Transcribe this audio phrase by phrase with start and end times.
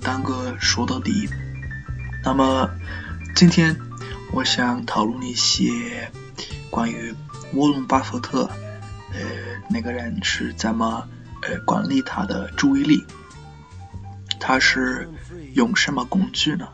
[0.00, 1.28] 单哥说到底。
[2.24, 2.70] 那么
[3.34, 3.76] 今天
[4.32, 6.10] 我想讨论一些
[6.70, 7.14] 关于
[7.54, 8.44] 沃伦巴菲特，
[9.12, 9.20] 呃，
[9.68, 11.08] 那个人是怎么
[11.42, 13.04] 呃管理他的注意力，
[14.38, 15.08] 他是
[15.54, 16.68] 用什么工具呢？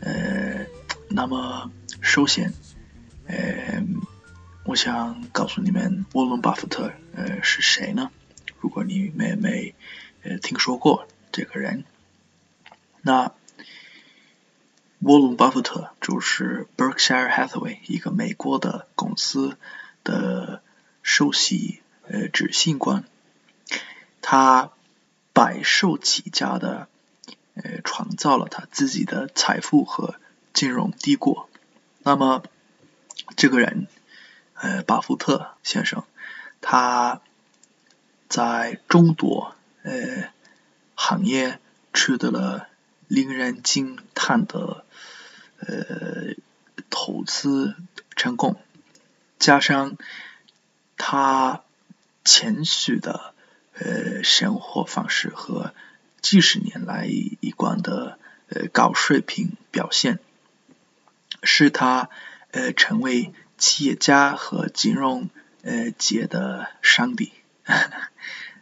[0.00, 0.64] 呃，
[1.08, 2.52] 那么首先，
[3.26, 3.82] 呃，
[4.64, 8.10] 我想告诉你们沃伦巴菲特呃是谁呢？
[8.60, 9.74] 如果你没没
[10.24, 11.84] 呃听说过这个人，
[13.02, 13.32] 那
[15.00, 19.58] 沃伦巴菲特就是 Berkshire Hathaway 一个美国的公司
[20.02, 20.62] 的
[21.02, 23.04] 首席呃执行官，
[24.22, 24.72] 他
[25.34, 26.88] 白手起家的
[27.54, 30.14] 呃创造了他自己的财富和
[30.54, 31.50] 金融帝国。
[32.02, 32.42] 那么
[33.36, 33.88] 这个人
[34.54, 36.04] 呃巴菲特先生，
[36.62, 37.20] 他
[38.28, 39.53] 在众多
[39.84, 40.30] 呃
[40.96, 41.60] 行业
[41.92, 42.68] 取得了
[43.06, 44.84] 令人惊叹的
[45.60, 46.34] 呃
[46.90, 47.76] 投资
[48.16, 48.56] 成功，
[49.38, 49.96] 加上
[50.96, 51.62] 他
[52.24, 53.34] 谦虚的
[53.74, 55.74] 呃生活方式和
[56.20, 60.18] 几十年来一贯的呃高水平表现，
[61.42, 62.08] 使他
[62.52, 65.28] 呃成为企业家和金融
[65.62, 67.32] 呃界的上帝。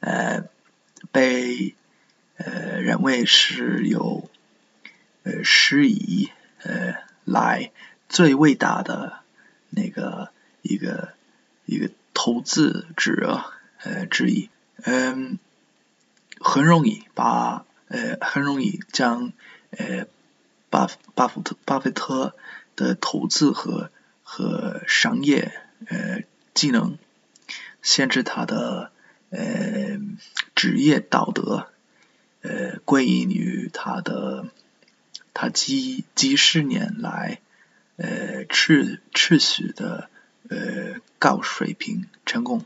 [0.00, 0.44] 呃，
[1.16, 1.74] 被
[2.36, 4.28] 呃认为是有
[5.22, 6.28] 呃十亿
[6.62, 7.72] 呃来
[8.06, 9.20] 最伟大的
[9.70, 10.28] 那个
[10.60, 11.14] 一个
[11.64, 13.46] 一个投资者
[13.82, 14.50] 呃之一，
[14.82, 15.38] 嗯，
[16.38, 19.32] 很容易把呃很容易将
[19.70, 20.06] 呃
[20.68, 22.36] 巴巴菲特巴菲特
[22.76, 23.90] 的投资和
[24.22, 26.98] 和商业呃技能。
[27.80, 28.90] 限制他的
[29.30, 29.98] 呃
[30.54, 31.68] 职业道德，
[32.42, 34.46] 呃归因于他的
[35.34, 37.40] 他几几十年来
[37.96, 40.08] 呃持持续的
[40.48, 42.64] 呃高水平成功。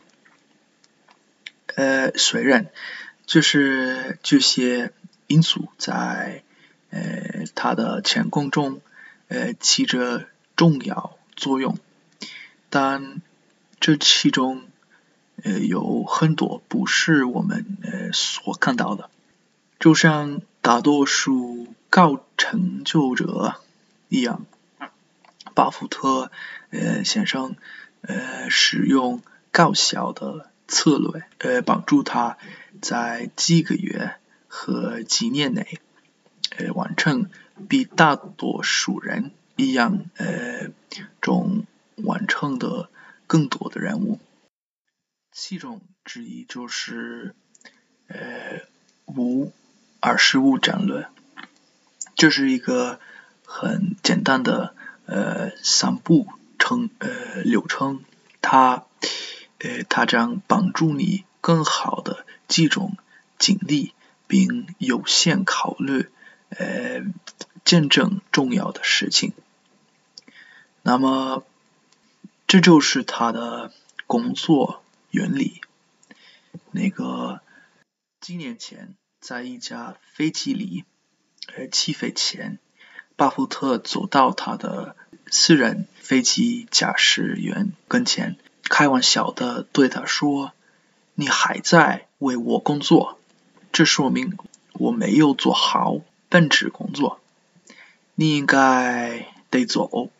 [1.75, 2.71] 呃虽然
[3.27, 4.93] 就是这些
[5.27, 6.43] 因素在
[6.91, 8.81] 呃他的成功中
[9.29, 10.27] 呃起着
[10.57, 11.79] 重要作用，
[12.69, 13.23] 但
[13.81, 14.70] 这其中。
[15.45, 19.11] 呃，有很多不是我们呃所看到的，
[19.79, 23.57] 就像大多数高成就者
[24.09, 24.47] 一样，
[25.55, 26.31] 巴菲特
[26.71, 27.57] 呃先生
[28.03, 32.39] 呃使用高效的策略呃帮助他
[32.81, 34.15] 在几个月
[34.49, 35.81] 和几年内
[36.57, 37.31] 呃完成
[37.69, 40.69] 比大多数人一样呃
[41.21, 41.65] 中
[41.97, 42.89] 完成的
[43.27, 44.19] 更多的任务。
[45.33, 47.35] 其中之一就是
[48.09, 48.63] 呃
[49.07, 49.53] 五
[50.01, 51.09] 二十五战略，
[52.17, 52.99] 这是一个
[53.45, 54.75] 很简单的
[55.07, 56.27] 呃三步
[56.59, 58.03] 程呃流程，
[58.43, 58.85] 它
[59.59, 62.97] 呃它将帮助你更好的集中
[63.39, 63.95] 精力，
[64.27, 66.09] 并优先考虑
[66.51, 67.03] 呃
[67.65, 69.33] 见证重要的事情。
[70.83, 71.45] 那么
[72.49, 73.73] 这就是他的
[74.09, 74.83] 工作。
[75.11, 75.61] 原理，
[76.71, 77.41] 那个
[78.21, 80.85] 几年前，在一架飞机里，
[81.57, 82.59] 呃，起飞前，
[83.17, 84.95] 巴福特走到他的
[85.29, 90.53] 私人飞机驾驶员跟前，开玩笑的对他说
[91.17, 93.19] ：“你还在为我工作，
[93.73, 94.39] 这说明
[94.75, 97.21] 我没有做好本职工作。
[98.15, 100.11] 你应该得走，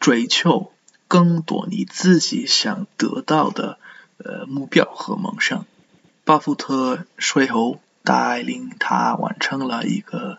[0.00, 0.72] 追求
[1.06, 3.78] 更多你自己想得到的。”
[4.22, 5.66] 呃，目标和梦想。
[6.24, 10.38] 巴菲特随后带领他完成了一个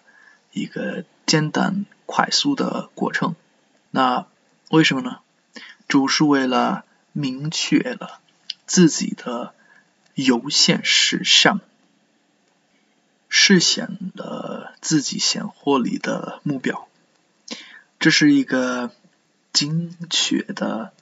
[0.51, 3.35] 一个简单快速的过程。
[3.89, 4.27] 那
[4.69, 5.19] 为什么呢？
[5.87, 8.19] 就是为了明确了
[8.65, 9.53] 自己的
[10.15, 11.59] 优先事项，
[13.27, 16.87] 实现了自己生活里的目标。
[17.99, 18.91] 这是一个
[19.51, 20.93] 精确的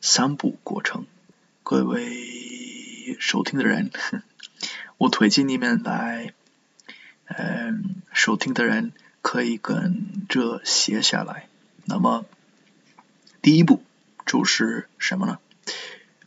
[0.00, 1.06] 三步过程。
[1.68, 3.90] 各位收听的人，
[4.98, 6.32] 我推荐你们来，
[7.24, 11.48] 嗯，收听的人可以跟着写下来。
[11.84, 12.24] 那么，
[13.42, 13.82] 第一步
[14.24, 15.40] 就是什么呢？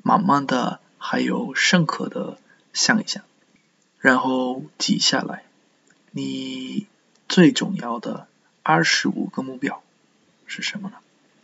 [0.03, 2.38] 慢慢的，还有深刻的
[2.74, 3.24] 想一想，
[4.00, 5.45] 然后记下来
[6.12, 6.86] 你
[7.30, 8.27] 最重要的
[8.62, 9.81] 二十五个目标
[10.47, 10.97] 是什么呢？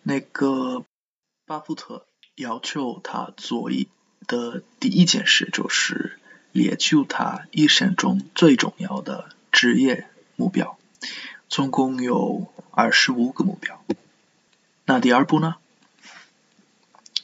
[0.03, 0.83] 那个
[1.45, 2.05] 巴布特。
[2.35, 3.87] 要求他做一
[4.27, 6.19] 的第一件事就是
[6.51, 10.77] 列出他一生中最重要的职业目标。
[11.47, 13.81] 总共有二十五个目标。
[14.83, 15.55] 那第二步呢？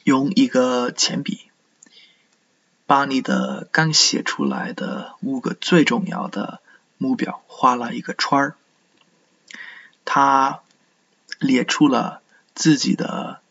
[0.04, 1.42] 用一个铅笔，
[2.86, 6.60] 把你的刚写出来的五个最重要的
[6.96, 8.56] 目标画了一个圈儿。
[10.04, 10.62] 他
[11.38, 12.22] 列出了
[12.54, 13.41] 自己的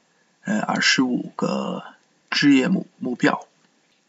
[0.51, 1.83] 呃二十五个
[2.30, 3.48] 职业目目标。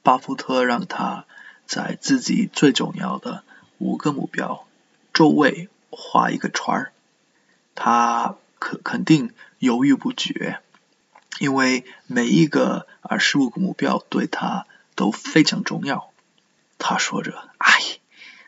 [0.03, 1.25] 巴福特让他
[1.67, 3.45] 在自己最重要的
[3.79, 4.67] 五个目标
[5.13, 6.93] 周围画一个圈儿。
[7.77, 10.59] 他可肯定犹豫不决。
[11.39, 14.67] 因为每一个二十五个目标对他
[14.97, 16.11] 都非常重要，
[16.79, 18.01] 他说着：“哎，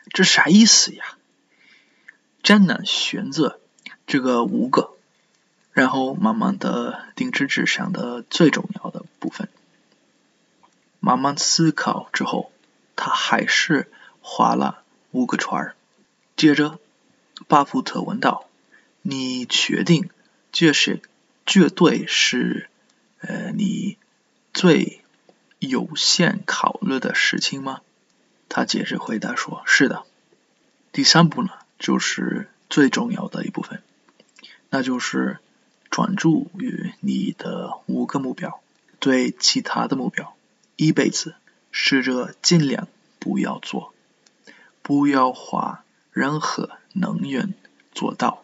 [0.09, 1.03] 这啥意思呀？
[2.43, 3.59] 真难选择
[4.05, 4.94] 这个五个。”
[5.75, 9.49] 然后慢慢的定制纸上的最重要的部分。
[11.01, 12.49] 慢慢思考之后，
[12.95, 13.91] 他还是
[14.21, 15.75] 画了五个圈儿。
[16.37, 16.79] 接着，
[17.49, 18.47] 巴福特问道
[19.03, 20.09] ：“你确定
[20.53, 21.01] 这是
[21.45, 22.69] 绝对是？”
[23.19, 23.97] 呃，你
[24.53, 25.03] 最
[25.59, 27.81] 有限考虑的事情吗？
[28.47, 30.03] 他接着回答说：“是的。”
[30.93, 31.49] 第三步呢，
[31.79, 33.81] 就是最重要的一部分，
[34.69, 35.39] 那就是
[35.95, 38.59] 专注于你的五个目标，
[38.99, 40.35] 对其他的目标，
[40.75, 41.35] 一辈子
[41.71, 43.93] 试着尽量不要做，
[44.81, 47.53] 不要花任何能源
[47.93, 48.43] 做到。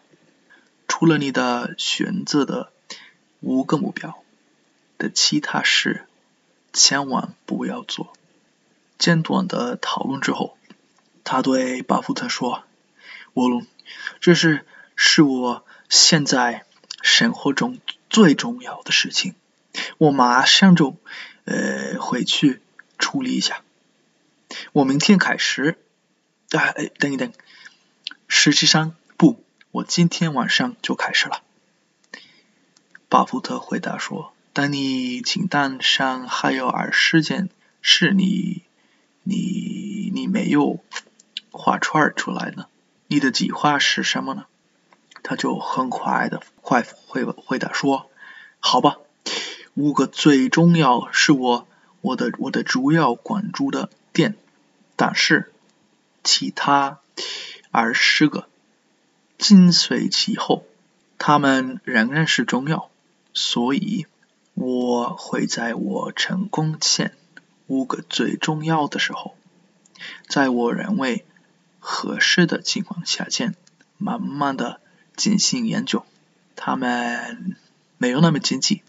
[0.88, 2.72] 除了你的选择的
[3.40, 4.22] 五个目标。
[4.96, 6.06] 的其他事
[6.72, 8.14] 千万不要做。
[8.98, 10.56] 简短的讨论之后，
[11.22, 12.62] 他对巴菲特说
[13.34, 13.66] ：“沃伦，
[14.20, 14.64] 这是
[14.96, 16.64] 是我现在
[17.02, 17.78] 生活中
[18.08, 19.34] 最重要的事情，
[19.98, 20.96] 我马上就
[21.44, 22.62] 呃回去
[22.98, 23.62] 处理一下。
[24.72, 25.78] 我明天开始。
[26.50, 27.32] 哎，等一等，
[28.28, 31.42] 实际上不，我今天晚上就开始了。”
[33.08, 34.32] 巴福特回答说。
[34.54, 37.48] 但你清单上还有二十件
[37.80, 38.60] 是你
[39.22, 40.84] 你你没有
[41.50, 42.66] 画圈出来呢？
[43.06, 44.44] 你的计划是什么呢？
[45.22, 48.10] 他就很快的快回回答说
[48.60, 48.98] ：“好吧，
[49.74, 51.66] 五个最重要是我
[52.00, 54.36] 我的我的主要关注的点，
[54.96, 55.52] 但是
[56.22, 57.00] 其他
[57.70, 58.48] 二十个
[59.38, 60.66] 紧随其后，
[61.18, 62.90] 他们仍然是重要，
[63.32, 64.06] 所以。”
[64.54, 67.16] 我会在我成功前
[67.68, 69.34] 五个最重要的时候，
[70.28, 71.24] 在我认为
[71.80, 73.54] 合适的情况下间，
[73.96, 74.78] 慢慢的
[75.22, 76.04] 进行研究。
[76.56, 77.54] 他们
[77.96, 78.82] 没有那么紧急，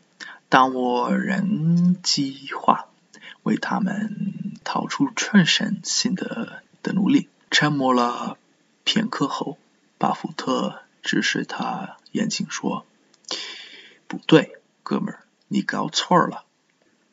[0.49, 2.87] 但我仍计划
[3.43, 7.29] 为他们掏出全身心的的努力。
[7.51, 8.39] 沉默了
[8.83, 9.59] 片刻后，
[9.99, 12.87] 巴福特指示他眼睛说
[14.09, 15.19] ：“不对，哥们儿。”
[15.49, 16.45] 你搞错了，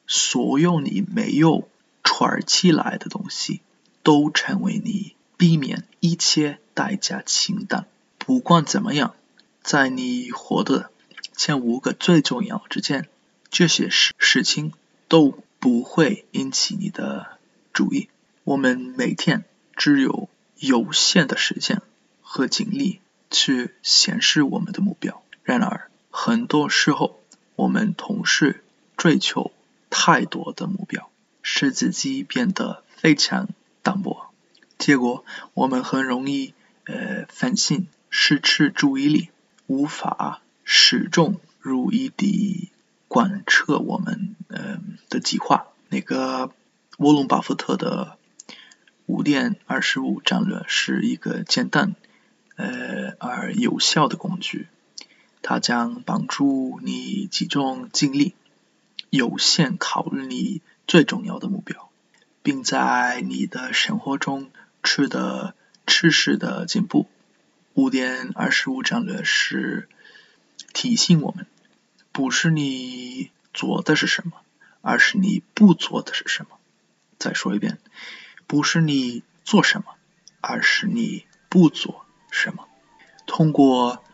[0.06, 1.69] 所有你没有
[2.03, 3.60] 串起来的东西，
[4.03, 7.86] 都成为你避免一切代价清单。
[8.31, 9.17] 不管怎么样，
[9.60, 10.93] 在你活的
[11.34, 13.08] 前五个最重要之前，
[13.51, 14.72] 这些事事情
[15.08, 17.39] 都不会引起你的
[17.72, 18.08] 注意。
[18.44, 19.44] 我们每天
[19.75, 21.82] 只有有限的时间
[22.22, 23.01] 和精力
[23.32, 27.19] 去显示我们的目标，然而很多时候。
[27.56, 28.63] 我们同时
[28.96, 29.51] 追求
[29.91, 31.10] 太多的目标，
[31.43, 33.49] 使自己变得非常
[33.82, 34.31] 淡薄，
[34.79, 39.31] 结果我们很容易呃分心，失去注意力，
[39.67, 42.70] 无法始终如一地
[43.08, 45.69] 贯彻我们呃的计划。
[45.88, 46.52] 那个
[46.98, 48.19] 沃伦巴菲特的
[49.06, 51.94] 五点二十五战略是一个简单
[52.56, 54.67] 呃而有效的工具。
[55.43, 58.34] 它将帮助你集中精力，
[59.08, 61.88] 优先考虑你最重要的目标，
[62.43, 64.50] 并在你的生活中
[64.82, 65.55] 取得
[65.86, 67.08] 持续的进步。
[67.81, 69.89] 五点二十五战略是
[70.75, 71.46] 提醒我们，
[72.13, 74.32] 不是你做的是什么，
[74.82, 76.58] 而是你不做的是什么。
[77.19, 77.79] 再说一遍，
[78.46, 79.94] 不是你做什么，
[80.41, 82.69] 而是你不做什么。
[83.27, 84.05] 通过。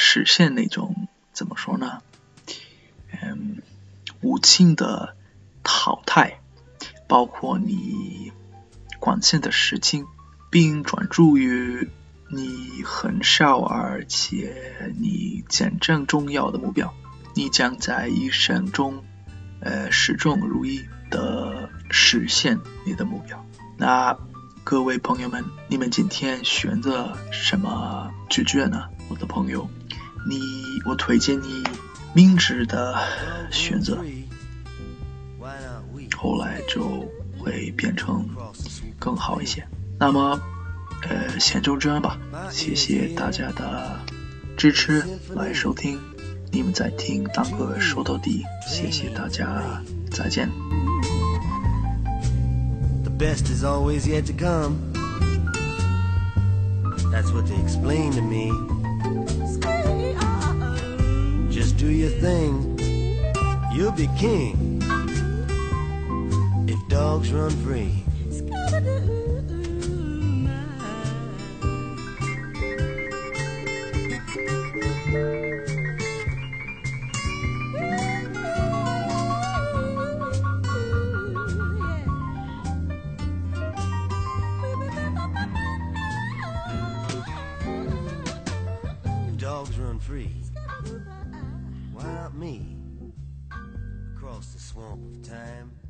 [0.00, 2.02] 实现那种怎么说呢？
[3.20, 3.60] 嗯，
[4.20, 5.16] 无尽的
[5.64, 6.38] 淘汰，
[7.08, 8.32] 包括你
[9.00, 10.06] 关心的事情，
[10.50, 11.90] 并专注于
[12.30, 16.92] 你很少而且你真正重要的目标，
[17.34, 19.02] 你将在一生中
[19.60, 23.44] 呃始终如一的实现你的目标。
[23.78, 24.18] 那
[24.62, 28.84] 各位朋友们，你们今天选择什么拒绝呢？
[29.08, 29.66] 我的朋友，
[30.28, 30.38] 你
[30.84, 31.64] 我推荐你
[32.12, 32.94] 明智的
[33.50, 34.04] 选择，
[36.14, 37.08] 后来就
[37.38, 38.28] 会变成
[38.98, 39.66] 更好一些。
[39.98, 40.38] 那么，
[41.02, 42.18] 呃，先就这样吧。
[42.50, 44.00] 谢谢大家的
[44.56, 45.98] 支持，来收听。
[46.50, 48.42] 你们在听，当个收到底。
[48.66, 50.50] 谢谢大家，再见。
[53.04, 54.76] The best is always yet to come.
[57.12, 58.50] That's what they explain to me.
[61.50, 62.78] Just do your thing,
[63.74, 64.80] you'll be king.
[66.66, 68.04] If dogs run free.
[94.92, 95.87] of time.